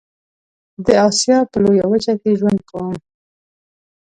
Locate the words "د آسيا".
0.85-1.37